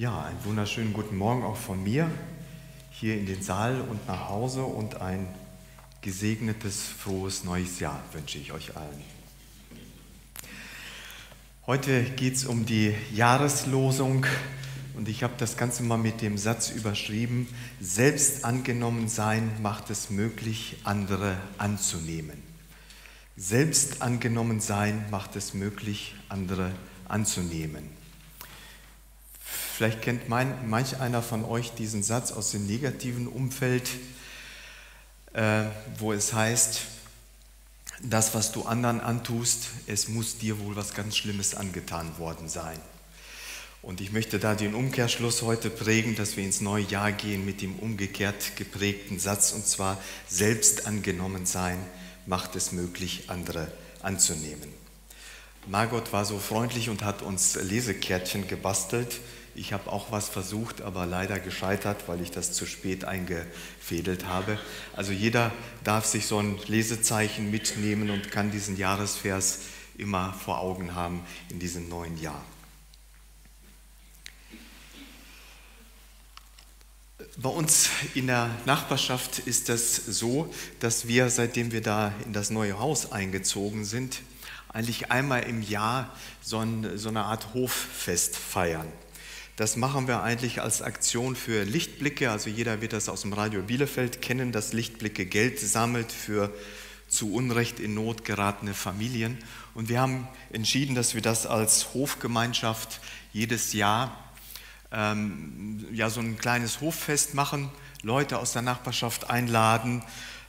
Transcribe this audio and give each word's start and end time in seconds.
Ja, 0.00 0.22
einen 0.22 0.42
wunderschönen 0.46 0.94
guten 0.94 1.18
Morgen 1.18 1.42
auch 1.42 1.58
von 1.58 1.84
mir 1.84 2.10
hier 2.90 3.18
in 3.18 3.26
den 3.26 3.42
Saal 3.42 3.82
und 3.82 4.08
nach 4.08 4.30
Hause 4.30 4.62
und 4.62 5.02
ein 5.02 5.28
gesegnetes, 6.00 6.84
frohes 6.84 7.44
neues 7.44 7.80
Jahr 7.80 8.02
wünsche 8.12 8.38
ich 8.38 8.50
euch 8.50 8.74
allen. 8.78 9.02
Heute 11.66 12.02
geht 12.02 12.36
es 12.36 12.46
um 12.46 12.64
die 12.64 12.94
Jahreslosung 13.12 14.24
und 14.96 15.06
ich 15.06 15.22
habe 15.22 15.34
das 15.36 15.58
Ganze 15.58 15.82
mal 15.82 15.98
mit 15.98 16.22
dem 16.22 16.38
Satz 16.38 16.70
überschrieben, 16.70 17.46
selbst 17.78 18.46
angenommen 18.46 19.06
sein 19.06 19.50
macht 19.60 19.90
es 19.90 20.08
möglich, 20.08 20.78
andere 20.82 21.36
anzunehmen. 21.58 22.42
Selbst 23.36 24.00
angenommen 24.00 24.60
sein 24.60 25.04
macht 25.10 25.36
es 25.36 25.52
möglich, 25.52 26.14
andere 26.30 26.70
anzunehmen. 27.06 27.99
Vielleicht 29.80 30.02
kennt 30.02 30.28
mein, 30.28 30.68
manch 30.68 31.00
einer 31.00 31.22
von 31.22 31.42
euch 31.42 31.72
diesen 31.72 32.02
Satz 32.02 32.32
aus 32.32 32.50
dem 32.50 32.66
negativen 32.66 33.26
Umfeld, 33.26 33.88
äh, 35.32 35.62
wo 35.96 36.12
es 36.12 36.34
heißt, 36.34 36.82
das, 38.02 38.34
was 38.34 38.52
du 38.52 38.64
anderen 38.64 39.00
antust, 39.00 39.68
es 39.86 40.08
muss 40.08 40.36
dir 40.36 40.60
wohl 40.60 40.76
was 40.76 40.92
ganz 40.92 41.16
Schlimmes 41.16 41.54
angetan 41.54 42.18
worden 42.18 42.50
sein. 42.50 42.78
Und 43.80 44.02
ich 44.02 44.12
möchte 44.12 44.38
da 44.38 44.54
den 44.54 44.74
Umkehrschluss 44.74 45.40
heute 45.40 45.70
prägen, 45.70 46.14
dass 46.14 46.36
wir 46.36 46.44
ins 46.44 46.60
neue 46.60 46.84
Jahr 46.84 47.10
gehen 47.10 47.46
mit 47.46 47.62
dem 47.62 47.76
umgekehrt 47.76 48.56
geprägten 48.56 49.18
Satz, 49.18 49.52
und 49.52 49.66
zwar 49.66 49.96
selbst 50.28 50.84
angenommen 50.86 51.46
sein 51.46 51.78
macht 52.26 52.54
es 52.54 52.72
möglich, 52.72 53.30
andere 53.30 53.72
anzunehmen. 54.02 54.68
Margot 55.66 56.12
war 56.12 56.26
so 56.26 56.38
freundlich 56.38 56.90
und 56.90 57.02
hat 57.02 57.22
uns 57.22 57.54
Lesekärtchen 57.54 58.46
gebastelt. 58.46 59.20
Ich 59.54 59.72
habe 59.72 59.90
auch 59.90 60.12
was 60.12 60.28
versucht, 60.28 60.80
aber 60.80 61.06
leider 61.06 61.38
gescheitert, 61.38 62.06
weil 62.06 62.20
ich 62.20 62.30
das 62.30 62.52
zu 62.52 62.66
spät 62.66 63.04
eingefädelt 63.04 64.26
habe. 64.26 64.58
Also 64.94 65.12
jeder 65.12 65.52
darf 65.84 66.04
sich 66.04 66.26
so 66.26 66.38
ein 66.38 66.58
Lesezeichen 66.66 67.50
mitnehmen 67.50 68.10
und 68.10 68.30
kann 68.30 68.50
diesen 68.50 68.76
Jahresvers 68.76 69.60
immer 69.98 70.32
vor 70.32 70.60
Augen 70.60 70.94
haben 70.94 71.24
in 71.50 71.58
diesem 71.58 71.88
neuen 71.88 72.20
Jahr. 72.20 72.42
Bei 77.36 77.48
uns 77.48 77.88
in 78.14 78.26
der 78.26 78.50
Nachbarschaft 78.66 79.40
ist 79.40 79.68
das 79.68 79.96
so, 79.96 80.52
dass 80.80 81.06
wir, 81.06 81.30
seitdem 81.30 81.72
wir 81.72 81.80
da 81.80 82.12
in 82.24 82.32
das 82.32 82.50
neue 82.50 82.78
Haus 82.78 83.12
eingezogen 83.12 83.84
sind, 83.84 84.20
eigentlich 84.68 85.10
einmal 85.10 85.42
im 85.44 85.62
Jahr 85.62 86.14
so, 86.42 86.58
ein, 86.58 86.98
so 86.98 87.08
eine 87.08 87.24
Art 87.24 87.54
Hoffest 87.54 88.36
feiern. 88.36 88.86
Das 89.60 89.76
machen 89.76 90.08
wir 90.08 90.22
eigentlich 90.22 90.62
als 90.62 90.80
Aktion 90.80 91.36
für 91.36 91.64
Lichtblicke. 91.64 92.30
Also 92.30 92.48
jeder 92.48 92.80
wird 92.80 92.94
das 92.94 93.10
aus 93.10 93.20
dem 93.20 93.34
Radio 93.34 93.60
Bielefeld 93.60 94.22
kennen, 94.22 94.52
dass 94.52 94.72
Lichtblicke 94.72 95.26
Geld 95.26 95.60
sammelt 95.60 96.12
für 96.12 96.50
zu 97.08 97.34
Unrecht 97.34 97.78
in 97.78 97.92
Not 97.92 98.24
geratene 98.24 98.72
Familien. 98.72 99.36
Und 99.74 99.90
wir 99.90 100.00
haben 100.00 100.26
entschieden, 100.50 100.94
dass 100.94 101.14
wir 101.14 101.20
das 101.20 101.44
als 101.44 101.92
Hofgemeinschaft 101.92 103.02
jedes 103.34 103.74
Jahr 103.74 104.32
ähm, 104.92 105.84
ja, 105.92 106.08
so 106.08 106.20
ein 106.20 106.38
kleines 106.38 106.80
Hoffest 106.80 107.34
machen, 107.34 107.70
Leute 108.02 108.38
aus 108.38 108.54
der 108.54 108.62
Nachbarschaft 108.62 109.28
einladen. 109.28 110.02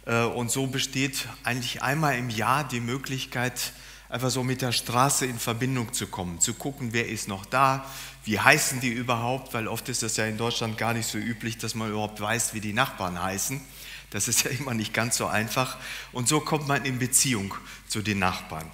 Äh, 0.06 0.24
und 0.24 0.52
so 0.52 0.68
besteht 0.68 1.28
eigentlich 1.44 1.84
einmal 1.84 2.18
im 2.18 2.30
Jahr 2.30 2.66
die 2.66 2.80
Möglichkeit, 2.80 3.74
einfach 4.12 4.30
so 4.30 4.44
mit 4.44 4.62
der 4.62 4.72
Straße 4.72 5.26
in 5.26 5.40
Verbindung 5.40 5.94
zu 5.94 6.08
kommen, 6.08 6.40
zu 6.42 6.54
gucken, 6.54 6.90
wer 6.92 7.08
ist 7.08 7.28
noch 7.28 7.46
da, 7.46 7.86
wie 8.26 8.40
heißen 8.40 8.82
die 8.82 8.90
überhaupt, 8.90 9.54
weil 9.54 9.68
oft 9.68 9.88
ist 9.90 10.04
das 10.04 10.18
ja 10.18 10.26
in 10.26 10.38
Deutschland 10.38 10.78
gar 10.78 10.94
nicht 10.94 11.08
so 11.08 11.18
üblich, 11.18 11.58
dass 11.58 11.76
man 11.76 11.90
überhaupt 11.90 12.20
weiß, 12.20 12.54
wie 12.54 12.60
die 12.60 12.74
Nachbarn 12.74 13.22
heißen. 13.22 13.62
Das 14.10 14.28
ist 14.28 14.44
ja 14.44 14.52
immer 14.60 14.74
nicht 14.74 14.94
ganz 14.94 15.18
so 15.18 15.28
einfach. 15.28 15.78
Und 16.12 16.28
so 16.28 16.42
kommt 16.42 16.68
man 16.68 16.84
in 16.86 17.00
Beziehung 17.00 17.54
zu 17.88 18.02
den 18.02 18.20
Nachbarn. 18.20 18.70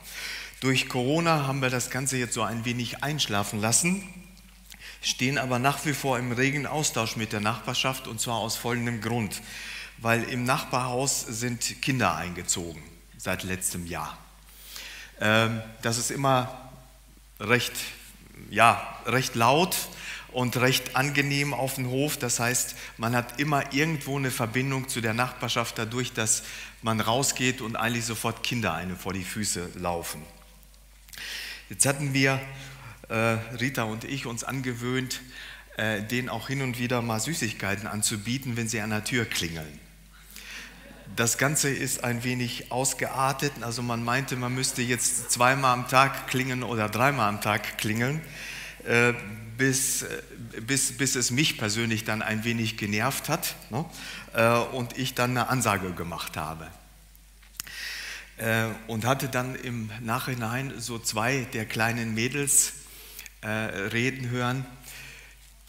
Durch 0.60 0.90
Corona 0.90 1.46
haben 1.46 1.62
wir 1.62 1.70
das 1.70 1.92
Ganze 1.92 2.18
jetzt 2.18 2.34
so 2.34 2.42
ein 2.42 2.66
wenig 2.66 3.04
einschlafen 3.04 3.62
lassen 3.62 4.04
stehen 5.02 5.38
aber 5.38 5.60
nach 5.60 5.86
wie 5.86 5.94
vor 5.94 6.18
im 6.18 6.32
regen 6.32 6.66
Austausch 6.66 7.16
mit 7.16 7.32
der 7.32 7.40
Nachbarschaft 7.40 8.08
und 8.08 8.20
zwar 8.20 8.38
aus 8.38 8.58
folgendem 8.58 9.00
Grund, 9.00 9.42
weil 10.00 10.24
im 10.24 10.44
Nachbarhaus 10.44 11.22
sind 11.22 11.82
Kinder 11.82 12.16
eingezogen 12.16 12.82
seit 13.18 13.44
letztem 13.44 13.86
Jahr. 13.86 14.18
Ähm, 15.20 15.62
das 15.82 15.98
ist 15.98 16.12
immer 16.12 16.72
recht, 17.40 17.74
ja, 18.50 18.82
recht 19.06 19.36
laut 19.36 19.76
und 20.32 20.58
recht 20.58 20.96
angenehm 20.96 21.54
auf 21.54 21.76
dem 21.76 21.90
Hof. 21.90 22.18
Das 22.18 22.40
heißt, 22.40 22.76
man 22.98 23.16
hat 23.16 23.40
immer 23.40 23.74
irgendwo 23.74 24.18
eine 24.18 24.32
Verbindung 24.32 24.88
zu 24.88 25.02
der 25.02 25.14
Nachbarschaft 25.14 25.78
dadurch, 25.78 26.14
dass 26.14 26.44
man 26.82 27.02
rausgeht 27.02 27.62
und 27.62 27.76
eigentlich 27.76 28.06
sofort 28.06 28.44
Kinder 28.44 28.74
einem 28.74 28.98
vor 28.98 29.14
die 29.14 29.24
Füße 29.24 29.70
laufen. 29.76 30.22
Jetzt 31.70 31.86
hatten 31.86 32.14
wir 32.14 32.40
äh, 33.10 33.16
Rita 33.60 33.84
und 33.84 34.04
ich 34.04 34.26
uns 34.26 34.44
angewöhnt, 34.44 35.22
äh, 35.78 36.02
denen 36.04 36.30
auch 36.30 36.48
hin 36.48 36.62
und 36.62 36.80
wieder 36.80 37.02
mal 37.02 37.20
Süßigkeiten 37.20 37.88
anzubieten, 37.88 38.58
wenn 38.58 38.68
sie 38.68 38.82
an 38.82 38.92
der 38.92 39.04
Tür 39.04 39.26
klingeln. 39.26 39.80
Das 41.16 41.38
Ganze 41.38 41.70
ist 41.70 42.04
ein 42.04 42.24
wenig 42.24 42.72
ausgeartet. 42.72 43.52
Also 43.62 43.82
man 43.82 44.04
meinte, 44.04 44.36
man 44.36 44.54
müsste 44.54 44.82
jetzt 44.82 45.32
zweimal 45.32 45.74
am 45.74 45.88
Tag 45.88 46.28
klingeln 46.28 46.64
oder 46.64 46.90
dreimal 46.90 47.30
am 47.30 47.42
Tag 47.42 47.78
klingeln, 47.78 48.22
äh, 48.86 49.14
bis, 49.58 50.06
bis, 50.62 50.98
bis 50.98 51.16
es 51.16 51.32
mich 51.32 51.58
persönlich 51.58 52.04
dann 52.04 52.22
ein 52.22 52.44
wenig 52.44 52.78
genervt 52.78 53.28
hat 53.28 53.56
ne? 53.72 53.84
und 54.72 54.96
ich 55.00 55.16
dann 55.16 55.32
eine 55.32 55.50
Ansage 55.50 55.94
gemacht 55.94 56.38
habe. 56.38 56.68
Und 58.86 59.04
hatte 59.04 59.30
dann 59.30 59.56
im 59.56 59.90
Nachhinein 60.02 60.74
so 60.78 61.00
zwei 61.00 61.48
der 61.54 61.66
kleinen 61.66 62.14
Mädels 62.14 62.74
äh, 63.42 63.48
reden 63.48 64.30
hören. 64.30 64.66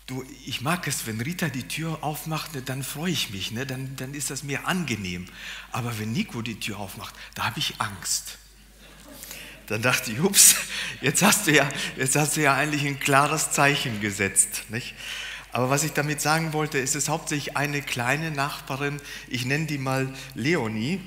Du, 0.08 0.24
ich 0.46 0.62
mag 0.62 0.88
es, 0.88 1.06
wenn 1.06 1.20
Rita 1.20 1.50
die 1.50 1.68
Tür 1.68 1.98
aufmacht, 2.00 2.54
ne, 2.54 2.62
dann 2.62 2.82
freue 2.82 3.12
ich 3.12 3.28
mich, 3.28 3.50
ne? 3.50 3.66
dann, 3.66 3.94
dann 3.96 4.14
ist 4.14 4.30
das 4.30 4.42
mir 4.42 4.66
angenehm. 4.66 5.26
Aber 5.70 5.98
wenn 5.98 6.12
Nico 6.12 6.40
die 6.40 6.58
Tür 6.58 6.78
aufmacht, 6.78 7.14
da 7.34 7.44
habe 7.44 7.58
ich 7.58 7.74
Angst. 7.78 8.38
Dann 9.66 9.82
dachte 9.82 10.10
ich, 10.10 10.20
ups, 10.20 10.56
jetzt 11.02 11.22
hast 11.22 11.46
du 11.46 11.54
ja, 11.54 11.68
jetzt 11.98 12.16
hast 12.16 12.38
du 12.38 12.40
ja 12.40 12.54
eigentlich 12.54 12.86
ein 12.86 12.98
klares 12.98 13.52
Zeichen 13.52 14.00
gesetzt. 14.00 14.62
Nicht? 14.70 14.94
Aber 15.52 15.68
was 15.68 15.84
ich 15.84 15.92
damit 15.92 16.22
sagen 16.22 16.54
wollte, 16.54 16.78
ist 16.78 16.96
es 16.96 17.10
hauptsächlich 17.10 17.58
eine 17.58 17.82
kleine 17.82 18.30
Nachbarin, 18.30 19.02
ich 19.28 19.44
nenne 19.44 19.66
die 19.66 19.76
mal 19.76 20.10
Leonie, 20.34 21.02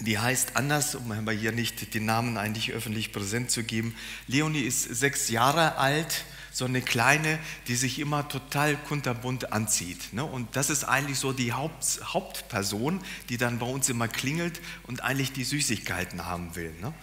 die 0.00 0.18
heißt 0.18 0.56
anders, 0.56 0.94
um 0.94 1.12
aber 1.12 1.32
hier 1.32 1.52
nicht 1.52 1.92
den 1.92 2.06
Namen 2.06 2.38
eigentlich 2.38 2.72
öffentlich 2.72 3.12
präsent 3.12 3.50
zu 3.50 3.62
geben. 3.62 3.94
Leonie 4.26 4.62
ist 4.62 4.84
sechs 4.84 5.28
Jahre 5.28 5.76
alt, 5.76 6.24
so 6.56 6.64
eine 6.64 6.80
kleine, 6.80 7.38
die 7.68 7.76
sich 7.76 7.98
immer 7.98 8.26
total 8.30 8.78
kunterbunt 8.78 9.52
anzieht. 9.52 10.14
Ne? 10.14 10.24
Und 10.24 10.56
das 10.56 10.70
ist 10.70 10.84
eigentlich 10.84 11.18
so 11.18 11.34
die 11.34 11.52
Haupt, 11.52 12.00
Hauptperson, 12.02 13.02
die 13.28 13.36
dann 13.36 13.58
bei 13.58 13.66
uns 13.66 13.90
immer 13.90 14.08
klingelt 14.08 14.62
und 14.84 15.04
eigentlich 15.04 15.32
die 15.32 15.44
Süßigkeiten 15.44 16.24
haben 16.24 16.56
will. 16.56 16.72
Ne? 16.80 16.94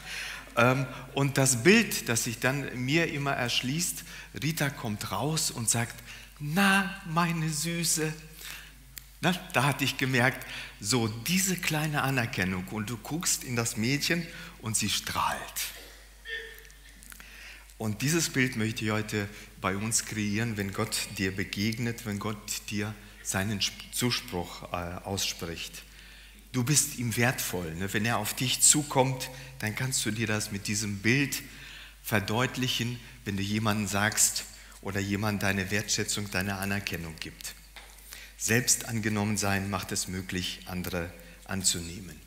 Ähm, 0.56 0.88
und 1.14 1.38
das 1.38 1.62
Bild, 1.62 2.10
das 2.10 2.24
sich 2.24 2.40
dann 2.40 2.84
mir 2.84 3.14
immer 3.14 3.34
erschließt, 3.34 4.04
Rita 4.42 4.72
kommt 4.72 5.12
raus 5.12 5.52
und 5.52 5.70
sagt, 5.70 5.94
na, 6.40 7.00
meine 7.06 7.48
Süße, 7.48 8.12
na, 9.22 9.36
da 9.54 9.66
hatte 9.66 9.84
ich 9.84 9.98
gemerkt, 9.98 10.48
so 10.80 11.08
diese 11.08 11.58
kleine 11.58 12.02
Anerkennung 12.02 12.68
und 12.70 12.90
du 12.90 12.98
guckst 12.98 13.44
in 13.44 13.56
das 13.56 13.78
Mädchen 13.78 14.26
und 14.64 14.76
sie 14.76 14.90
strahlt. 14.90 15.40
Und 17.84 18.02
dieses 18.02 18.30
Bild 18.30 18.56
möchte 18.56 18.86
ich 18.86 18.92
heute 18.92 19.28
bei 19.60 19.76
uns 19.76 20.06
kreieren, 20.06 20.56
wenn 20.56 20.72
Gott 20.72 20.96
dir 21.18 21.36
begegnet, 21.36 22.06
wenn 22.06 22.18
Gott 22.18 22.38
dir 22.70 22.96
seinen 23.24 23.60
Zuspruch 23.92 24.72
äh, 24.72 24.76
ausspricht. 25.04 25.84
Du 26.54 26.64
bist 26.64 26.98
ihm 26.98 27.18
wertvoll. 27.18 27.76
Ne? 27.76 27.92
Wenn 27.92 28.06
er 28.06 28.20
auf 28.20 28.36
dich 28.36 28.62
zukommt, 28.62 29.30
dann 29.60 29.76
kannst 29.76 30.06
du 30.06 30.12
dir 30.12 30.28
das 30.28 30.54
mit 30.54 30.68
diesem 30.68 31.00
Bild 31.00 31.44
verdeutlichen, 32.04 33.02
wenn 33.26 33.36
du 33.36 33.44
jemanden 33.44 33.90
sagst 33.90 34.46
oder 34.80 35.02
jemand 35.02 35.44
deine 35.44 35.70
Wertschätzung, 35.70 36.32
deine 36.32 36.56
Anerkennung 36.60 37.16
gibt. 37.20 37.54
Selbst 38.38 38.86
angenommen 38.86 39.36
sein 39.36 39.70
macht 39.70 39.92
es 39.92 40.08
möglich, 40.08 40.62
andere 40.68 41.12
anzunehmen. 41.44 42.23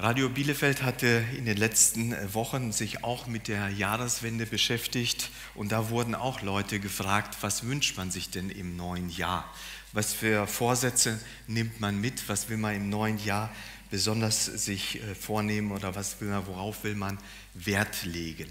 Radio 0.00 0.28
Bielefeld 0.28 0.84
hatte 0.84 1.24
in 1.36 1.44
den 1.44 1.56
letzten 1.56 2.14
Wochen 2.32 2.70
sich 2.70 3.02
auch 3.02 3.26
mit 3.26 3.48
der 3.48 3.68
Jahreswende 3.70 4.46
beschäftigt 4.46 5.28
und 5.56 5.72
da 5.72 5.90
wurden 5.90 6.14
auch 6.14 6.40
Leute 6.40 6.78
gefragt, 6.78 7.36
was 7.40 7.64
wünscht 7.64 7.96
man 7.96 8.12
sich 8.12 8.30
denn 8.30 8.48
im 8.48 8.76
neuen 8.76 9.10
Jahr? 9.10 9.52
Was 9.92 10.12
für 10.12 10.46
Vorsätze 10.46 11.18
nimmt 11.48 11.80
man 11.80 12.00
mit? 12.00 12.28
Was 12.28 12.48
will 12.48 12.58
man 12.58 12.76
im 12.76 12.88
neuen 12.88 13.18
Jahr 13.24 13.52
besonders 13.90 14.44
sich 14.44 15.02
äh, 15.02 15.16
vornehmen 15.16 15.72
oder 15.72 15.96
was 15.96 16.20
will 16.20 16.28
man, 16.28 16.46
worauf 16.46 16.84
will 16.84 16.94
man 16.94 17.18
Wert 17.54 18.04
legen? 18.04 18.48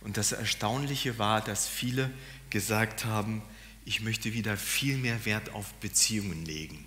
Und 0.00 0.16
das 0.16 0.32
Erstaunliche 0.32 1.18
war, 1.18 1.42
dass 1.42 1.68
viele 1.68 2.10
gesagt 2.48 3.04
haben, 3.04 3.42
ich 3.84 4.00
möchte 4.00 4.32
wieder 4.32 4.56
viel 4.56 4.96
mehr 4.96 5.26
Wert 5.26 5.52
auf 5.52 5.74
Beziehungen 5.74 6.46
legen. 6.46 6.86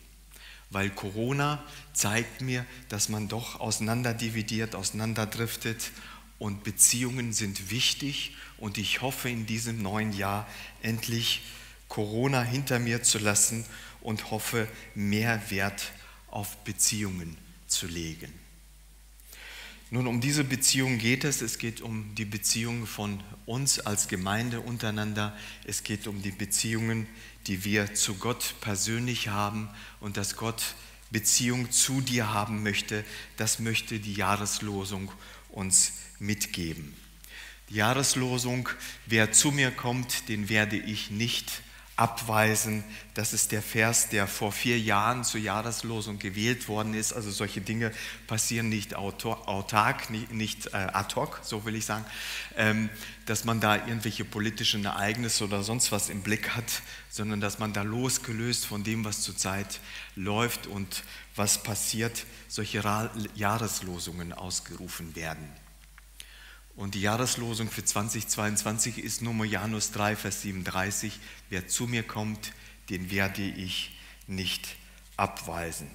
Weil 0.69 0.89
Corona 0.89 1.63
zeigt 1.93 2.41
mir, 2.41 2.65
dass 2.89 3.09
man 3.09 3.27
doch 3.27 3.59
auseinanderdividiert, 3.59 4.75
auseinanderdriftet 4.75 5.91
und 6.39 6.63
Beziehungen 6.63 7.33
sind 7.33 7.71
wichtig 7.71 8.35
und 8.57 8.77
ich 8.77 9.01
hoffe 9.01 9.29
in 9.29 9.45
diesem 9.45 9.81
neuen 9.81 10.13
Jahr 10.13 10.47
endlich 10.81 11.41
Corona 11.87 12.41
hinter 12.41 12.79
mir 12.79 13.03
zu 13.03 13.19
lassen 13.19 13.65
und 14.01 14.31
hoffe 14.31 14.67
mehr 14.95 15.49
Wert 15.49 15.91
auf 16.27 16.57
Beziehungen 16.63 17.37
zu 17.67 17.87
legen. 17.87 18.31
Nun, 19.91 20.07
um 20.07 20.19
diese 20.19 20.43
Beziehung 20.43 20.97
geht 20.97 21.23
es. 21.23 21.41
Es 21.41 21.59
geht 21.59 21.79
um 21.79 22.15
die 22.15 22.25
Beziehung 22.25 22.87
von 22.87 23.21
uns 23.45 23.79
als 23.79 24.07
Gemeinde 24.07 24.59
untereinander. 24.59 25.37
Es 25.63 25.83
geht 25.83 26.07
um 26.07 26.21
die 26.21 26.31
Beziehungen, 26.31 27.07
die 27.47 27.63
wir 27.63 27.93
zu 27.93 28.15
Gott 28.15 28.55
persönlich 28.61 29.27
haben 29.27 29.69
und 29.99 30.17
dass 30.17 30.35
Gott 30.35 30.75
Beziehung 31.11 31.71
zu 31.71 32.01
dir 32.01 32.33
haben 32.33 32.63
möchte. 32.63 33.05
Das 33.37 33.59
möchte 33.59 33.99
die 33.99 34.13
Jahreslosung 34.13 35.11
uns 35.49 35.93
mitgeben. 36.19 36.93
Die 37.69 37.75
Jahreslosung, 37.75 38.69
wer 39.05 39.31
zu 39.31 39.51
mir 39.51 39.71
kommt, 39.71 40.29
den 40.29 40.49
werde 40.49 40.77
ich 40.77 41.11
nicht 41.11 41.61
abweisen. 41.95 42.83
Das 43.13 43.31
ist 43.31 43.51
der 43.51 43.61
Vers, 43.61 44.09
der 44.09 44.27
vor 44.27 44.51
vier 44.51 44.77
Jahren 44.77 45.23
zur 45.23 45.39
Jahreslosung 45.39 46.19
gewählt 46.19 46.67
worden 46.67 46.93
ist. 46.93 47.13
Also 47.13 47.31
solche 47.31 47.61
Dinge 47.61 47.91
passieren 48.27 48.67
nicht 48.67 48.95
autark, 48.95 50.09
nicht, 50.09 50.67
äh, 50.67 50.77
ad 50.77 51.15
hoc, 51.15 51.39
so 51.43 51.63
will 51.65 51.75
ich 51.75 51.85
sagen, 51.85 52.05
ähm, 52.57 52.89
dass 53.25 53.45
man 53.45 53.61
da 53.61 53.75
irgendwelche 53.77 54.25
politischen 54.25 54.83
Ereignisse 54.83 55.45
oder 55.45 55.63
sonst 55.63 55.91
was 55.91 56.09
im 56.09 56.21
Blick 56.21 56.49
hat, 56.49 56.81
sondern 57.09 57.39
dass 57.39 57.59
man 57.59 57.71
da 57.71 57.83
losgelöst 57.83 58.65
von 58.65 58.83
dem, 58.83 59.05
was 59.05 59.21
zurzeit 59.21 59.79
läuft 60.15 60.67
und 60.67 61.03
was 61.35 61.63
passiert, 61.63 62.25
solche 62.47 62.83
Jahreslosungen 63.35 64.33
ausgerufen 64.33 65.15
werden. 65.15 65.64
Und 66.75 66.93
die 66.93 67.01
Jahreslosung 67.01 67.69
für 67.69 67.85
2022 67.85 68.97
ist 68.97 69.21
Nummer 69.21 69.45
Janus 69.45 69.91
3, 69.91 70.17
Vers 70.17 70.41
37. 70.41 71.19
Wer 71.49 71.69
zu 71.69 71.87
mir 71.87 72.03
kommt, 72.03 72.51
den 72.89 73.09
werde 73.11 73.43
ich 73.43 73.97
nicht 74.27 74.75
abweisen. 75.15 75.89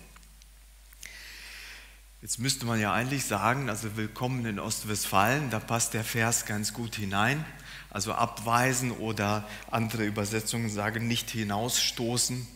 Jetzt 2.22 2.38
müsste 2.38 2.64
man 2.64 2.80
ja 2.80 2.94
eigentlich 2.94 3.26
sagen, 3.26 3.68
also 3.68 3.96
willkommen 3.98 4.46
in 4.46 4.58
Ostwestfalen, 4.58 5.50
da 5.50 5.58
passt 5.58 5.92
der 5.92 6.04
Vers 6.04 6.46
ganz 6.46 6.72
gut 6.72 6.96
hinein. 6.96 7.44
Also 7.90 8.14
abweisen 8.14 8.90
oder 8.90 9.46
andere 9.70 10.06
Übersetzungen 10.06 10.70
sagen 10.70 11.06
nicht 11.08 11.28
hinausstoßen 11.28 12.46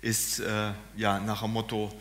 ist 0.00 0.38
äh, 0.40 0.72
ja 0.96 1.18
nach 1.20 1.42
dem 1.42 1.52
Motto 1.52 1.92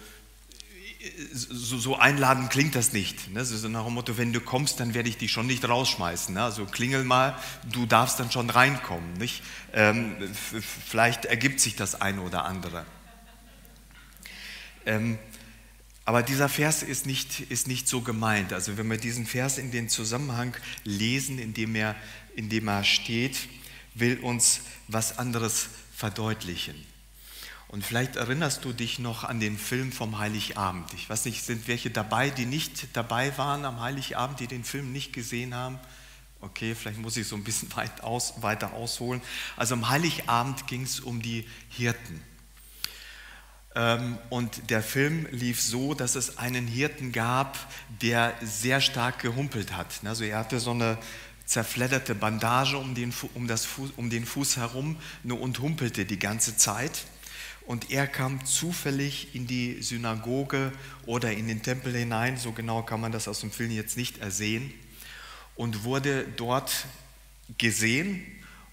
so, 1.31 1.77
so 1.77 1.95
einladend 1.97 2.49
klingt 2.49 2.75
das 2.75 2.93
nicht. 2.93 3.31
Ne? 3.31 3.45
So 3.45 3.67
nach 3.67 3.85
dem 3.85 3.93
Motto, 3.93 4.17
wenn 4.17 4.33
du 4.33 4.41
kommst, 4.41 4.79
dann 4.79 4.93
werde 4.93 5.09
ich 5.09 5.17
dich 5.17 5.31
schon 5.31 5.47
nicht 5.47 5.67
rausschmeißen. 5.67 6.33
Ne? 6.33 6.43
Also 6.43 6.65
klingel 6.65 7.03
mal, 7.03 7.37
du 7.71 7.85
darfst 7.85 8.19
dann 8.19 8.31
schon 8.31 8.49
reinkommen. 8.49 9.13
Nicht? 9.13 9.43
Ähm, 9.73 10.15
vielleicht 10.33 11.25
ergibt 11.25 11.59
sich 11.59 11.75
das 11.75 12.01
eine 12.01 12.21
oder 12.21 12.45
andere. 12.45 12.85
Ähm, 14.85 15.17
aber 16.05 16.21
dieser 16.21 16.49
Vers 16.49 16.83
ist 16.83 17.05
nicht, 17.05 17.39
ist 17.51 17.67
nicht 17.67 17.87
so 17.87 18.01
gemeint. 18.01 18.53
Also 18.53 18.77
wenn 18.77 18.87
wir 18.89 18.97
diesen 18.97 19.25
Vers 19.25 19.57
in 19.57 19.71
den 19.71 19.89
Zusammenhang 19.89 20.55
lesen, 20.83 21.39
in 21.39 21.53
dem 21.53 21.75
er, 21.75 21.95
in 22.35 22.49
dem 22.49 22.67
er 22.67 22.83
steht, 22.83 23.49
will 23.95 24.19
uns 24.19 24.61
was 24.87 25.17
anderes 25.17 25.67
verdeutlichen. 25.95 26.75
Und 27.75 27.85
vielleicht 27.85 28.15
erinnerst 28.15 28.63
du 28.63 28.71
dich 28.71 28.99
noch 28.99 29.25
an 29.25 29.41
den 29.41 29.57
Film 29.57 29.91
vom 29.91 30.17
Heiligabend. 30.17 30.93
Ich 30.93 31.09
weiß 31.09 31.25
nicht, 31.25 31.43
sind 31.43 31.67
welche 31.67 31.89
dabei, 31.89 32.29
die 32.29 32.45
nicht 32.45 32.95
dabei 32.95 33.37
waren 33.37 33.65
am 33.65 33.81
Heiligabend, 33.81 34.39
die 34.39 34.47
den 34.47 34.63
Film 34.63 34.93
nicht 34.93 35.11
gesehen 35.11 35.53
haben? 35.53 35.77
Okay, 36.39 36.73
vielleicht 36.73 36.99
muss 36.99 37.17
ich 37.17 37.27
so 37.27 37.35
ein 37.35 37.43
bisschen 37.43 37.75
weit 37.75 37.99
aus, 37.99 38.41
weiter 38.41 38.71
ausholen. 38.71 39.21
Also 39.57 39.73
am 39.73 39.89
Heiligabend 39.89 40.67
ging 40.67 40.83
es 40.83 41.01
um 41.01 41.21
die 41.21 41.45
Hirten. 41.67 42.23
Ähm, 43.75 44.19
und 44.29 44.69
der 44.69 44.81
Film 44.81 45.27
lief 45.31 45.61
so, 45.61 45.93
dass 45.93 46.15
es 46.15 46.37
einen 46.37 46.67
Hirten 46.67 47.11
gab, 47.11 47.57
der 48.01 48.35
sehr 48.41 48.79
stark 48.79 49.19
gehumpelt 49.19 49.75
hat. 49.75 49.99
Also 50.05 50.23
er 50.23 50.39
hatte 50.39 50.61
so 50.61 50.71
eine 50.71 50.97
zerfledderte 51.45 52.15
Bandage 52.15 52.77
um 52.77 52.95
den, 52.95 53.13
um 53.33 53.49
das 53.49 53.67
um 53.97 54.09
den 54.09 54.25
Fuß 54.25 54.55
herum 54.55 54.95
und 55.25 55.59
humpelte 55.59 56.05
die 56.05 56.19
ganze 56.19 56.55
Zeit 56.55 57.05
und 57.65 57.91
er 57.91 58.07
kam 58.07 58.45
zufällig 58.45 59.33
in 59.33 59.47
die 59.47 59.81
Synagoge 59.81 60.71
oder 61.05 61.31
in 61.31 61.47
den 61.47 61.63
Tempel 61.63 61.95
hinein, 61.95 62.37
so 62.37 62.51
genau 62.51 62.83
kann 62.83 63.01
man 63.01 63.11
das 63.11 63.27
aus 63.27 63.39
dem 63.39 63.51
Film 63.51 63.71
jetzt 63.71 63.97
nicht 63.97 64.19
ersehen, 64.19 64.73
und 65.55 65.83
wurde 65.83 66.25
dort 66.35 66.85
gesehen 67.57 68.23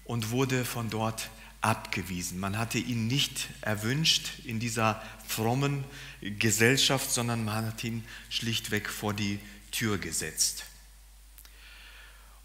und 0.05 0.31
wurde 0.31 0.65
von 0.65 0.89
dort 0.89 1.29
abgewiesen. 1.61 2.39
Man 2.39 2.57
hatte 2.57 2.77
ihn 2.77 3.07
nicht 3.07 3.47
erwünscht 3.61 4.39
in 4.43 4.59
dieser 4.59 5.01
frommen 5.25 5.85
Gesellschaft, 6.21 7.09
sondern 7.09 7.45
man 7.45 7.67
hat 7.67 7.83
ihn 7.83 8.03
schlichtweg 8.29 8.89
vor 8.89 9.13
die 9.13 9.39
Tür 9.71 9.97
gesetzt. 9.97 10.65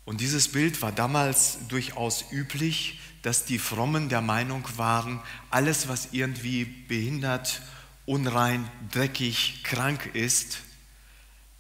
Und 0.05 0.21
dieses 0.21 0.49
Bild 0.49 0.81
war 0.81 0.93
damals 0.93 1.59
durchaus 1.69 2.25
üblich, 2.31 3.01
dass 3.23 3.45
die 3.45 3.59
Frommen 3.59 4.09
der 4.09 4.21
Meinung 4.21 4.65
waren, 4.77 5.21
alles, 5.51 5.89
was 5.89 6.09
irgendwie 6.13 6.65
behindert, 6.65 7.63
unrein, 8.07 8.71
dreckig, 8.91 9.63
krank 9.65 10.11
ist, 10.15 10.59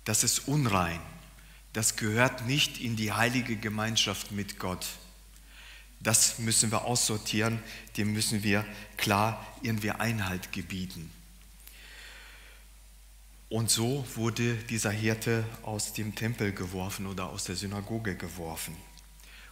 das 0.04 0.24
ist 0.24 0.48
unrein. 0.48 1.00
Das 1.72 1.96
gehört 1.96 2.46
nicht 2.46 2.80
in 2.80 2.96
die 2.96 3.12
heilige 3.12 3.56
Gemeinschaft 3.56 4.32
mit 4.32 4.58
Gott. 4.58 4.86
Das 6.00 6.38
müssen 6.38 6.70
wir 6.70 6.84
aussortieren, 6.84 7.58
dem 7.96 8.12
müssen 8.12 8.42
wir 8.42 8.64
klar 8.96 9.44
irgendwie 9.62 9.90
Einhalt 9.90 10.52
gebieten. 10.52 11.10
Und 13.50 13.70
so 13.70 14.06
wurde 14.14 14.54
dieser 14.54 14.90
Hirte 14.90 15.44
aus 15.62 15.92
dem 15.94 16.14
Tempel 16.14 16.52
geworfen 16.52 17.06
oder 17.06 17.28
aus 17.30 17.44
der 17.44 17.56
Synagoge 17.56 18.14
geworfen. 18.14 18.76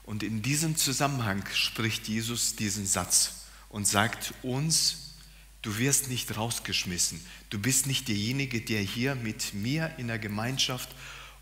Und 0.07 0.23
in 0.23 0.41
diesem 0.41 0.77
Zusammenhang 0.77 1.45
spricht 1.53 2.07
Jesus 2.07 2.55
diesen 2.55 2.87
Satz 2.87 3.47
und 3.69 3.87
sagt 3.87 4.33
uns, 4.43 5.15
du 5.63 5.79
wirst 5.79 6.09
nicht 6.09 6.37
rausgeschmissen. 6.37 7.21
Du 7.51 7.59
bist 7.59 7.89
nicht 7.89 8.07
derjenige, 8.07 8.61
der 8.61 8.81
hier 8.81 9.17
mit 9.17 9.53
mir 9.53 9.93
in 9.99 10.07
der 10.07 10.21
Gemeinschaft 10.21 10.89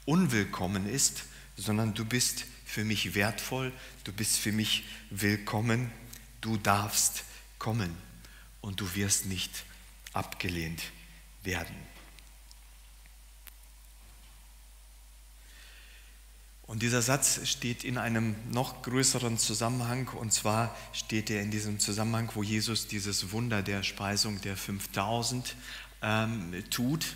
unwillkommen 0.06 0.88
ist, 0.88 1.25
sondern 1.56 1.94
du 1.94 2.06
bist 2.06 2.47
für 2.64 2.85
mich 2.85 3.14
wertvoll, 3.14 3.73
du 4.04 4.12
bist 4.12 4.38
für 4.38 4.52
mich 4.52 4.85
willkommen, 5.11 5.92
du 6.40 6.56
darfst 6.56 7.25
kommen 7.59 7.94
und 8.62 8.80
du 8.80 8.94
wirst 8.94 9.26
nicht 9.26 9.64
abgelehnt 10.14 10.83
werden. 11.42 11.76
Und 16.75 16.83
dieser 16.83 17.02
Satz 17.02 17.38
steht 17.45 17.85
in 17.85 17.99
einem 17.99 18.35
noch 18.50 18.83
größeren 18.83 19.38
Zusammenhang, 19.38 20.09
und 20.09 20.33
zwar 20.33 20.76
steht 20.93 21.31
er 21.31 21.40
in 21.40 21.52
diesem 21.52 21.78
Zusammenhang, 21.78 22.33
wo 22.35 22.43
Jesus 22.43 22.88
dieses 22.88 23.31
Wunder 23.31 23.62
der 23.62 23.85
Speisung 23.85 24.40
der 24.40 24.57
5000 24.57 25.54
ähm, 26.02 26.52
tut 26.71 27.14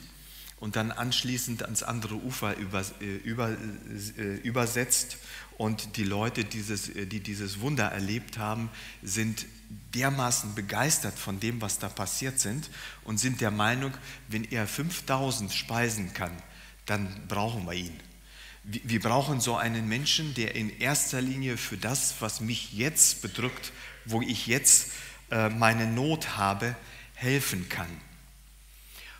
und 0.60 0.76
dann 0.76 0.92
anschließend 0.92 1.64
ans 1.64 1.82
andere 1.82 2.14
Ufer 2.14 2.56
über, 2.56 2.84
äh, 3.00 3.16
über, 3.24 3.50
äh, 3.50 4.36
übersetzt. 4.44 5.16
Und 5.56 5.96
die 5.96 6.04
Leute, 6.04 6.44
dieses, 6.44 6.90
äh, 6.90 7.06
die 7.06 7.18
dieses 7.18 7.58
Wunder 7.58 7.86
erlebt 7.86 8.38
haben, 8.38 8.70
sind 9.02 9.44
dermaßen 9.92 10.54
begeistert 10.54 11.18
von 11.18 11.40
dem, 11.40 11.60
was 11.60 11.80
da 11.80 11.88
passiert 11.88 12.38
sind 12.38 12.70
und 13.02 13.18
sind 13.18 13.40
der 13.40 13.50
Meinung, 13.50 13.90
wenn 14.28 14.44
er 14.44 14.68
5000 14.68 15.52
speisen 15.52 16.14
kann, 16.14 16.30
dann 16.86 17.08
brauchen 17.26 17.66
wir 17.66 17.74
ihn. 17.74 17.98
Wir 18.64 19.00
brauchen 19.00 19.40
so 19.40 19.56
einen 19.56 19.88
Menschen, 19.88 20.34
der 20.34 20.54
in 20.54 20.78
erster 20.78 21.20
Linie 21.20 21.56
für 21.56 21.76
das, 21.76 22.16
was 22.20 22.40
mich 22.40 22.72
jetzt 22.72 23.22
bedrückt, 23.22 23.72
wo 24.04 24.20
ich 24.20 24.46
jetzt 24.46 24.92
äh, 25.30 25.48
meine 25.48 25.86
Not 25.86 26.36
habe, 26.36 26.74
helfen 27.14 27.68
kann. 27.68 27.88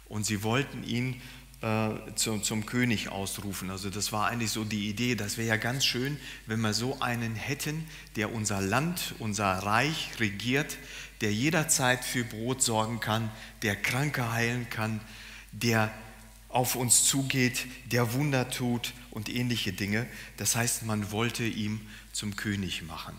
Und 0.08 0.24
sie 0.24 0.42
wollten 0.42 0.84
ihn 0.84 1.20
äh, 1.60 1.90
zum, 2.14 2.42
zum 2.42 2.66
König 2.66 3.08
ausrufen. 3.08 3.70
Also 3.70 3.90
das 3.90 4.12
war 4.12 4.28
eigentlich 4.28 4.50
so 4.50 4.64
die 4.64 4.88
Idee, 4.88 5.16
das 5.16 5.36
wäre 5.36 5.48
ja 5.48 5.56
ganz 5.56 5.84
schön, 5.84 6.18
wenn 6.46 6.60
wir 6.60 6.72
so 6.72 7.00
einen 7.00 7.34
hätten, 7.34 7.86
der 8.16 8.32
unser 8.32 8.60
Land, 8.60 9.14
unser 9.18 9.50
Reich 9.58 10.10
regiert, 10.20 10.76
der 11.20 11.32
jederzeit 11.32 12.04
für 12.04 12.24
Brot 12.24 12.62
sorgen 12.62 13.00
kann, 13.00 13.30
der 13.62 13.74
Kranke 13.74 14.32
heilen 14.32 14.70
kann, 14.70 15.00
der 15.50 15.90
auf 16.58 16.74
uns 16.74 17.04
zugeht, 17.04 17.66
der 17.92 18.14
Wunder 18.14 18.50
tut 18.50 18.92
und 19.12 19.28
ähnliche 19.28 19.72
Dinge. 19.72 20.08
Das 20.38 20.56
heißt, 20.56 20.82
man 20.82 21.12
wollte 21.12 21.44
ihn 21.44 21.80
zum 22.12 22.34
König 22.34 22.82
machen. 22.82 23.14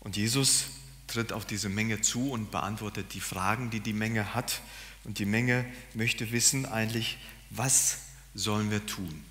Und 0.00 0.18
Jesus 0.18 0.66
tritt 1.06 1.32
auf 1.32 1.46
diese 1.46 1.70
Menge 1.70 2.02
zu 2.02 2.30
und 2.30 2.50
beantwortet 2.50 3.14
die 3.14 3.20
Fragen, 3.20 3.70
die 3.70 3.80
die 3.80 3.94
Menge 3.94 4.34
hat. 4.34 4.60
Und 5.04 5.18
die 5.18 5.24
Menge 5.24 5.64
möchte 5.94 6.30
wissen 6.30 6.66
eigentlich, 6.66 7.16
was 7.48 8.00
sollen 8.34 8.70
wir 8.70 8.84
tun? 8.84 9.24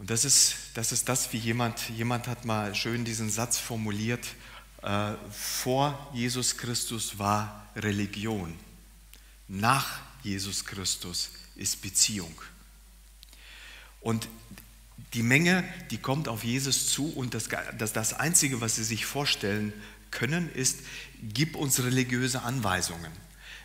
Und 0.00 0.10
das 0.10 0.24
ist, 0.24 0.56
das 0.74 0.90
ist 0.90 1.08
das, 1.08 1.32
wie 1.32 1.38
jemand, 1.38 1.88
jemand 1.90 2.26
hat 2.26 2.44
mal 2.44 2.74
schön 2.74 3.04
diesen 3.04 3.30
Satz 3.30 3.58
formuliert, 3.58 4.26
äh, 4.82 5.12
vor 5.30 6.10
Jesus 6.12 6.56
Christus 6.56 7.20
war 7.20 7.68
Religion, 7.76 8.58
nach 9.48 10.00
Jesus 10.22 10.64
Christus 10.64 11.30
ist 11.54 11.82
Beziehung. 11.82 12.40
Und 14.00 14.28
die 15.14 15.22
Menge, 15.22 15.64
die 15.90 15.98
kommt 15.98 16.28
auf 16.28 16.44
Jesus 16.44 16.88
zu 16.88 17.08
und 17.12 17.34
das, 17.34 17.48
das, 17.78 17.92
das 17.92 18.12
Einzige, 18.12 18.60
was 18.60 18.76
sie 18.76 18.84
sich 18.84 19.06
vorstellen 19.06 19.72
können, 20.10 20.50
ist, 20.52 20.80
gib 21.22 21.56
uns 21.56 21.82
religiöse 21.82 22.42
Anweisungen. 22.42 23.12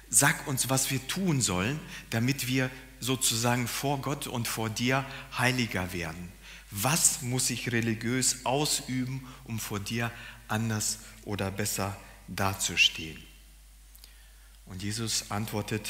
Sag 0.10 0.48
uns, 0.48 0.70
was 0.70 0.92
wir 0.92 1.06
tun 1.08 1.42
sollen, 1.42 1.80
damit 2.10 2.48
wir 2.48 2.70
sozusagen 3.00 3.68
vor 3.68 4.02
Gott 4.02 4.28
und 4.28 4.48
vor 4.48 4.70
dir 4.70 5.06
heiliger 5.38 5.94
werden. 5.94 6.32
Was 6.70 7.22
muss 7.22 7.50
ich 7.50 7.72
religiös 7.72 8.46
ausüben, 8.46 9.28
um 9.44 9.60
vor 9.60 9.80
dir 9.80 10.12
anders 10.48 11.00
oder 11.26 11.52
besser 11.52 11.98
dazustehen? 12.28 13.31
Und 14.72 14.82
Jesus 14.82 15.32
antwortet, 15.32 15.90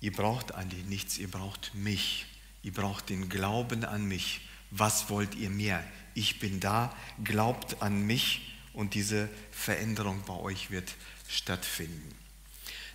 ihr 0.00 0.12
braucht 0.12 0.54
eigentlich 0.54 0.86
nichts, 0.86 1.18
ihr 1.18 1.30
braucht 1.30 1.74
mich. 1.74 2.24
Ihr 2.62 2.72
braucht 2.72 3.10
den 3.10 3.28
Glauben 3.28 3.84
an 3.84 4.06
mich. 4.06 4.48
Was 4.70 5.10
wollt 5.10 5.34
ihr 5.34 5.50
mehr? 5.50 5.84
Ich 6.14 6.38
bin 6.38 6.58
da, 6.58 6.96
glaubt 7.22 7.82
an 7.82 8.06
mich 8.06 8.56
und 8.72 8.94
diese 8.94 9.28
Veränderung 9.50 10.22
bei 10.26 10.32
euch 10.36 10.70
wird 10.70 10.94
stattfinden. 11.28 12.14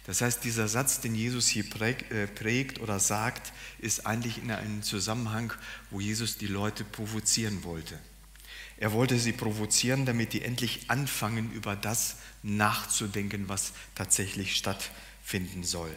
Das 0.08 0.22
heißt, 0.22 0.44
dieser 0.44 0.68
Satz, 0.68 1.00
den 1.00 1.14
Jesus 1.14 1.48
hier 1.48 1.66
äh, 2.12 2.26
prägt 2.26 2.80
oder 2.80 3.00
sagt, 3.00 3.54
ist 3.78 4.08
eigentlich 4.08 4.40
in 4.40 4.50
einem 4.50 4.82
Zusammenhang, 4.82 5.54
wo 5.92 6.00
Jesus 6.00 6.40
die 6.40 6.48
Leute 6.48 6.84
provozieren 6.84 7.64
wollte. 7.64 8.00
Er 8.78 8.92
wollte 8.92 9.18
sie 9.20 9.32
provozieren, 9.32 10.06
damit 10.06 10.34
die 10.34 10.42
endlich 10.42 10.90
anfangen, 10.90 11.52
über 11.54 11.76
das 11.76 12.18
nachzudenken, 12.44 13.48
was 13.48 13.72
tatsächlich 13.96 14.56
stattfinden 14.56 15.64
soll. 15.64 15.96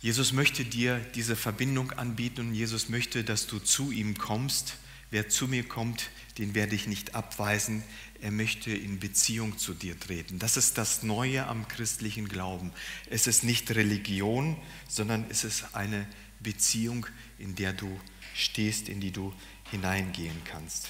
Jesus 0.00 0.32
möchte 0.32 0.64
dir 0.64 0.98
diese 1.14 1.36
Verbindung 1.36 1.92
anbieten 1.92 2.48
und 2.48 2.54
Jesus 2.54 2.88
möchte, 2.88 3.24
dass 3.24 3.46
du 3.46 3.58
zu 3.58 3.92
ihm 3.92 4.18
kommst. 4.18 4.76
Wer 5.10 5.28
zu 5.28 5.48
mir 5.48 5.66
kommt, 5.66 6.10
den 6.38 6.54
werde 6.54 6.74
ich 6.74 6.86
nicht 6.86 7.14
abweisen. 7.14 7.82
Er 8.20 8.30
möchte 8.30 8.70
in 8.72 8.98
Beziehung 8.98 9.56
zu 9.56 9.72
dir 9.72 9.98
treten. 9.98 10.38
Das 10.38 10.56
ist 10.56 10.78
das 10.78 11.02
Neue 11.02 11.46
am 11.46 11.66
christlichen 11.68 12.28
Glauben. 12.28 12.72
Es 13.08 13.26
ist 13.26 13.44
nicht 13.44 13.70
Religion, 13.70 14.56
sondern 14.88 15.24
es 15.30 15.44
ist 15.44 15.74
eine 15.74 16.06
Beziehung, 16.40 17.06
in 17.38 17.54
der 17.54 17.72
du 17.72 18.00
stehst, 18.36 18.88
in 18.88 19.00
die 19.00 19.10
du 19.10 19.32
hineingehen 19.70 20.42
kannst. 20.44 20.88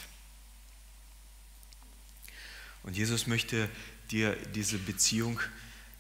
Und 2.83 2.97
Jesus 2.97 3.27
möchte 3.27 3.69
dir 4.11 4.37
diese 4.55 4.79
Beziehung 4.79 5.41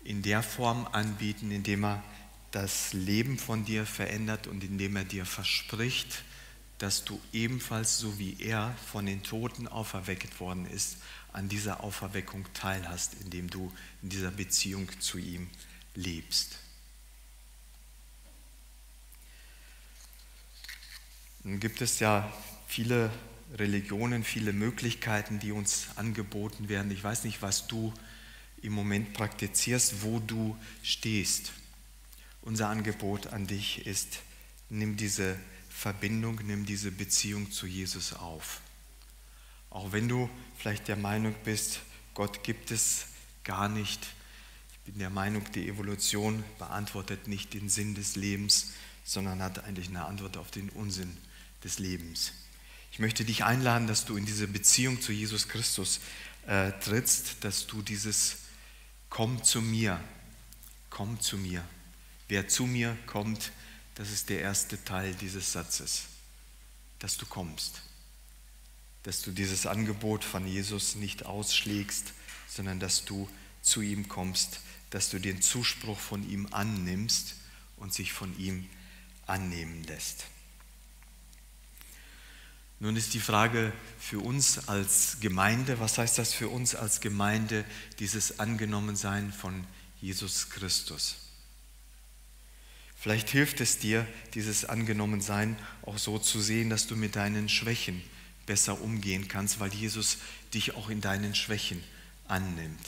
in 0.04 0.22
der 0.22 0.42
Form 0.42 0.86
anbieten, 0.92 1.50
indem 1.50 1.84
er 1.84 2.04
das 2.52 2.92
Leben 2.92 3.38
von 3.38 3.64
dir 3.64 3.86
verändert 3.86 4.46
und 4.46 4.62
indem 4.62 4.96
er 4.96 5.04
dir 5.04 5.26
verspricht, 5.26 6.22
dass 6.78 7.04
du 7.04 7.20
ebenfalls 7.32 7.98
so 7.98 8.18
wie 8.18 8.36
er 8.40 8.76
von 8.90 9.06
den 9.06 9.22
Toten 9.22 9.66
auferweckt 9.66 10.40
worden 10.40 10.66
ist, 10.66 10.98
an 11.32 11.48
dieser 11.48 11.82
Auferweckung 11.82 12.46
teilhast, 12.54 13.14
indem 13.20 13.50
du 13.50 13.72
in 14.02 14.10
dieser 14.10 14.30
Beziehung 14.30 14.88
zu 15.00 15.18
ihm 15.18 15.48
lebst. 15.94 16.58
Nun 21.46 21.60
gibt 21.60 21.80
es 21.80 22.00
ja 22.00 22.28
viele 22.66 23.08
Religionen, 23.54 24.24
viele 24.24 24.52
Möglichkeiten, 24.52 25.38
die 25.38 25.52
uns 25.52 25.86
angeboten 25.94 26.68
werden. 26.68 26.90
Ich 26.90 27.04
weiß 27.04 27.22
nicht, 27.22 27.40
was 27.40 27.68
du 27.68 27.94
im 28.62 28.72
Moment 28.72 29.12
praktizierst, 29.12 30.02
wo 30.02 30.18
du 30.18 30.58
stehst. 30.82 31.52
Unser 32.42 32.68
Angebot 32.68 33.28
an 33.28 33.46
dich 33.46 33.86
ist, 33.86 34.22
nimm 34.70 34.96
diese 34.96 35.38
Verbindung, 35.70 36.40
nimm 36.44 36.66
diese 36.66 36.90
Beziehung 36.90 37.52
zu 37.52 37.68
Jesus 37.68 38.12
auf. 38.12 38.60
Auch 39.70 39.92
wenn 39.92 40.08
du 40.08 40.28
vielleicht 40.58 40.88
der 40.88 40.96
Meinung 40.96 41.36
bist, 41.44 41.78
Gott 42.14 42.42
gibt 42.42 42.72
es 42.72 43.06
gar 43.44 43.68
nicht. 43.68 44.04
Ich 44.72 44.78
bin 44.80 44.98
der 44.98 45.10
Meinung, 45.10 45.44
die 45.52 45.68
Evolution 45.68 46.42
beantwortet 46.58 47.28
nicht 47.28 47.54
den 47.54 47.68
Sinn 47.68 47.94
des 47.94 48.16
Lebens, 48.16 48.72
sondern 49.04 49.40
hat 49.40 49.62
eigentlich 49.62 49.90
eine 49.90 50.06
Antwort 50.06 50.38
auf 50.38 50.50
den 50.50 50.70
Unsinn 50.70 51.16
des 51.64 51.78
Lebens. 51.78 52.32
Ich 52.92 52.98
möchte 52.98 53.24
dich 53.24 53.44
einladen, 53.44 53.86
dass 53.86 54.04
du 54.04 54.16
in 54.16 54.26
diese 54.26 54.48
Beziehung 54.48 55.00
zu 55.00 55.12
Jesus 55.12 55.48
Christus 55.48 56.00
äh, 56.46 56.72
trittst, 56.80 57.44
dass 57.44 57.66
du 57.66 57.82
dieses 57.82 58.38
Komm 59.10 59.42
zu 59.44 59.62
mir, 59.62 60.00
komm 60.90 61.20
zu 61.20 61.36
mir 61.38 61.64
Wer 62.28 62.48
zu 62.48 62.66
mir 62.66 62.96
kommt, 63.06 63.52
das 63.94 64.10
ist 64.10 64.28
der 64.30 64.40
erste 64.40 64.82
Teil 64.84 65.14
dieses 65.14 65.52
Satzes, 65.52 66.04
dass 66.98 67.16
du 67.16 67.26
kommst, 67.26 67.82
dass 69.04 69.22
du 69.22 69.30
dieses 69.30 69.66
Angebot 69.66 70.24
von 70.24 70.46
Jesus 70.46 70.96
nicht 70.96 71.24
ausschlägst, 71.24 72.12
sondern 72.48 72.80
dass 72.80 73.04
du 73.04 73.28
zu 73.62 73.80
ihm 73.80 74.08
kommst, 74.08 74.60
dass 74.90 75.08
du 75.08 75.20
den 75.20 75.40
Zuspruch 75.40 75.98
von 75.98 76.28
ihm 76.28 76.48
annimmst 76.50 77.36
und 77.76 77.94
sich 77.94 78.12
von 78.12 78.36
ihm 78.38 78.68
annehmen 79.26 79.84
lässt. 79.84 80.24
Nun 82.78 82.96
ist 82.96 83.14
die 83.14 83.20
Frage 83.20 83.72
für 83.98 84.18
uns 84.18 84.68
als 84.68 85.18
Gemeinde, 85.20 85.80
was 85.80 85.96
heißt 85.96 86.18
das 86.18 86.34
für 86.34 86.48
uns 86.48 86.74
als 86.74 87.00
Gemeinde, 87.00 87.64
dieses 87.98 88.38
Angenommensein 88.38 89.32
von 89.32 89.64
Jesus 90.00 90.50
Christus? 90.50 91.16
Vielleicht 92.98 93.30
hilft 93.30 93.60
es 93.60 93.78
dir, 93.78 94.06
dieses 94.34 94.64
Angenommensein 94.64 95.56
auch 95.82 95.96
so 95.96 96.18
zu 96.18 96.40
sehen, 96.40 96.70
dass 96.70 96.86
du 96.86 96.96
mit 96.96 97.16
deinen 97.16 97.48
Schwächen 97.48 98.02
besser 98.46 98.80
umgehen 98.80 99.28
kannst, 99.28 99.58
weil 99.58 99.72
Jesus 99.72 100.18
dich 100.52 100.74
auch 100.74 100.90
in 100.90 101.00
deinen 101.00 101.34
Schwächen 101.34 101.82
annimmt. 102.28 102.86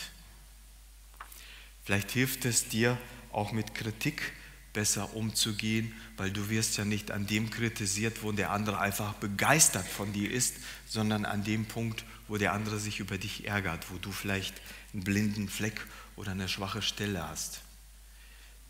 Vielleicht 1.85 2.11
hilft 2.11 2.45
es 2.45 2.69
dir 2.69 2.99
auch 3.33 3.53
mit 3.53 3.75
Kritik 3.75 4.33
besser 4.73 5.15
umzugehen, 5.15 5.93
weil 6.17 6.31
du 6.31 6.51
wirst 6.51 6.77
ja 6.77 6.85
nicht 6.85 7.11
an 7.11 7.27
dem 7.27 7.51
kritisiert, 7.51 8.23
wo 8.23 8.33
der 8.33 8.51
andere 8.51 8.81
einfach 8.81 9.15
begeistert 9.15 9.87
von 9.87 10.13
dir 10.13 10.31
ist, 10.31 10.57
sondern 10.87 11.25
an 11.25 11.45
dem 11.45 11.67
Punkt, 11.67 12.05
wo 12.29 12.37
der 12.37 12.53
andere 12.53 12.79
sich 12.79 13.01
über 13.01 13.19
dich 13.19 13.47
ärgert, 13.47 13.91
wo 13.91 13.99
du 13.99 14.13
vielleicht 14.13 14.61
einen 14.93 15.05
blinden 15.05 15.49
Fleck 15.49 15.87
oder 16.17 16.33
eine 16.33 16.49
schwache 16.49 16.83
Stelle 16.83 17.27
hast. 17.27 17.61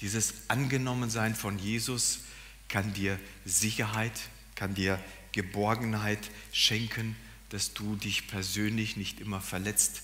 Dieses 0.00 0.35
Angenommensein 0.49 1.35
von 1.35 1.59
Jesus 1.59 2.21
kann 2.69 2.95
dir 2.95 3.19
Sicherheit, 3.45 4.12
kann 4.55 4.75
dir 4.75 5.02
Geborgenheit 5.33 6.31
schenken, 6.52 7.17
dass 7.49 7.75
du 7.75 7.97
dich 7.97 8.28
persönlich 8.28 8.97
nicht 8.97 9.21
immer 9.21 9.40
verletzt 9.40 10.02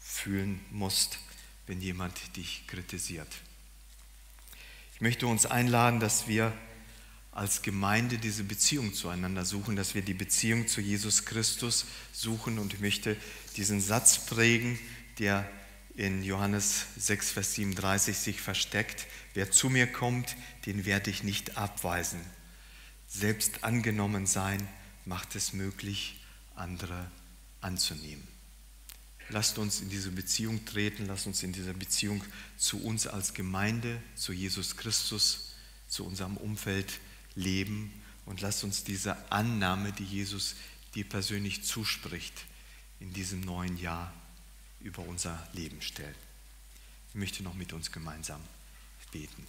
fühlen 0.00 0.60
musst, 0.70 1.18
wenn 1.66 1.80
jemand 1.80 2.36
dich 2.36 2.66
kritisiert. 2.66 3.28
Ich 4.96 5.02
möchte 5.02 5.26
uns 5.26 5.44
einladen, 5.44 6.00
dass 6.00 6.26
wir 6.26 6.54
als 7.30 7.60
Gemeinde 7.60 8.16
diese 8.16 8.44
Beziehung 8.44 8.94
zueinander 8.94 9.44
suchen, 9.44 9.76
dass 9.76 9.94
wir 9.94 10.00
die 10.00 10.14
Beziehung 10.14 10.68
zu 10.68 10.80
Jesus 10.80 11.26
Christus 11.26 11.84
suchen 12.12 12.58
und 12.58 12.72
ich 12.72 12.80
möchte 12.80 13.14
diesen 13.58 13.82
Satz 13.82 14.24
prägen, 14.24 14.78
der 15.18 15.46
in 15.96 16.22
Johannes 16.22 16.86
6, 16.96 17.32
Vers 17.32 17.52
37 17.56 18.16
sich 18.16 18.40
versteckt. 18.40 19.06
Wer 19.34 19.50
zu 19.50 19.68
mir 19.68 19.86
kommt, 19.86 20.34
den 20.64 20.86
werde 20.86 21.10
ich 21.10 21.22
nicht 21.22 21.58
abweisen. 21.58 22.20
Selbst 23.06 23.64
angenommen 23.64 24.24
sein 24.24 24.66
macht 25.04 25.36
es 25.36 25.52
möglich, 25.52 26.24
andere 26.54 27.10
anzunehmen. 27.60 28.26
Lasst 29.30 29.58
uns 29.58 29.80
in 29.80 29.88
diese 29.88 30.10
Beziehung 30.10 30.64
treten, 30.64 31.06
lasst 31.06 31.26
uns 31.26 31.42
in 31.42 31.52
dieser 31.52 31.74
Beziehung 31.74 32.22
zu 32.56 32.82
uns 32.82 33.06
als 33.06 33.34
Gemeinde, 33.34 34.00
zu 34.14 34.32
Jesus 34.32 34.76
Christus, 34.76 35.54
zu 35.88 36.04
unserem 36.04 36.36
Umfeld 36.36 37.00
leben 37.34 37.92
und 38.24 38.40
lasst 38.40 38.64
uns 38.64 38.84
diese 38.84 39.16
Annahme, 39.30 39.92
die 39.92 40.04
Jesus 40.04 40.54
dir 40.94 41.08
persönlich 41.08 41.64
zuspricht, 41.64 42.44
in 43.00 43.12
diesem 43.12 43.40
neuen 43.40 43.76
Jahr 43.78 44.12
über 44.80 45.02
unser 45.02 45.46
Leben 45.52 45.82
stellen. 45.82 46.14
Ich 47.10 47.14
möchte 47.14 47.42
noch 47.42 47.54
mit 47.54 47.72
uns 47.72 47.92
gemeinsam 47.92 48.40
beten. 49.10 49.46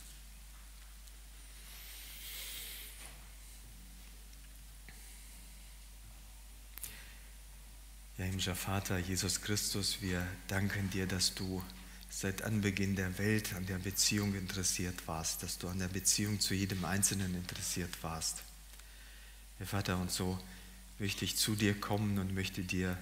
Ja, 8.17 8.25
himmlischer 8.25 8.55
Vater, 8.55 8.97
Jesus 8.97 9.41
Christus, 9.41 10.01
wir 10.01 10.27
danken 10.47 10.89
dir, 10.89 11.05
dass 11.05 11.35
du 11.35 11.63
seit 12.09 12.41
Anbeginn 12.41 12.95
der 12.95 13.19
Welt 13.19 13.53
an 13.53 13.67
der 13.67 13.77
Beziehung 13.77 14.33
interessiert 14.33 14.95
warst, 15.05 15.43
dass 15.43 15.59
du 15.59 15.67
an 15.67 15.77
der 15.77 15.87
Beziehung 15.87 16.39
zu 16.39 16.55
jedem 16.55 16.83
Einzelnen 16.83 17.35
interessiert 17.35 17.91
warst. 18.01 18.41
Herr 19.59 19.67
Vater, 19.67 19.99
und 19.99 20.11
so 20.11 20.39
möchte 20.97 21.25
ich 21.25 21.37
zu 21.37 21.53
dir 21.53 21.79
kommen 21.79 22.17
und 22.17 22.33
möchte 22.33 22.63
dir 22.63 22.97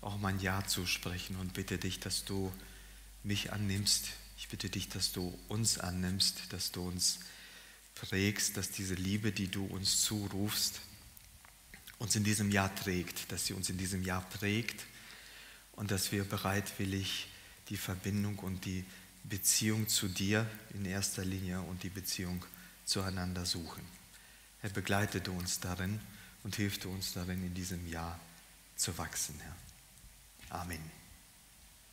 auch 0.00 0.18
mein 0.18 0.40
Ja 0.40 0.66
zusprechen 0.66 1.36
und 1.36 1.52
bitte 1.52 1.78
dich, 1.78 2.00
dass 2.00 2.24
du 2.24 2.52
mich 3.22 3.52
annimmst. 3.52 4.08
Ich 4.38 4.48
bitte 4.48 4.70
dich, 4.70 4.88
dass 4.88 5.12
du 5.12 5.38
uns 5.46 5.78
annimmst, 5.78 6.52
dass 6.52 6.72
du 6.72 6.82
uns 6.82 7.20
prägst, 7.94 8.56
dass 8.56 8.72
diese 8.72 8.94
Liebe, 8.94 9.30
die 9.30 9.46
du 9.52 9.64
uns 9.66 10.02
zurufst, 10.02 10.80
uns 11.98 12.14
in 12.16 12.24
diesem 12.24 12.50
Jahr 12.50 12.74
trägt, 12.74 13.30
dass 13.32 13.46
sie 13.46 13.54
uns 13.54 13.68
in 13.70 13.78
diesem 13.78 14.02
Jahr 14.02 14.22
prägt 14.30 14.84
und 15.72 15.90
dass 15.90 16.12
wir 16.12 16.24
bereitwillig 16.24 17.28
die 17.68 17.76
Verbindung 17.76 18.38
und 18.38 18.64
die 18.64 18.84
Beziehung 19.24 19.88
zu 19.88 20.08
dir 20.08 20.46
in 20.74 20.84
erster 20.84 21.24
Linie 21.24 21.60
und 21.60 21.82
die 21.82 21.90
Beziehung 21.90 22.44
zueinander 22.84 23.44
suchen. 23.44 23.82
Herr, 24.60 24.70
begleite 24.70 25.20
du 25.20 25.32
uns 25.32 25.60
darin 25.60 26.00
und 26.42 26.56
hilf 26.56 26.78
du 26.78 26.90
uns 26.90 27.12
darin, 27.12 27.44
in 27.44 27.54
diesem 27.54 27.86
Jahr 27.88 28.18
zu 28.76 28.96
wachsen, 28.96 29.38
Herr. 29.40 30.60
Amen. 30.60 30.80